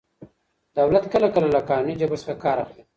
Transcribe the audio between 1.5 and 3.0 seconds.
له قانوني جبر څخه کار اخلي.